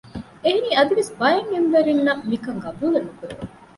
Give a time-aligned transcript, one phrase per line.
[0.43, 3.43] އެހެނީ އަދިވެސް ބައެއް ޢިލްމުވެރިންނަށް މިކަންކަން ޤަބޫލެއް ނުކުރެވެ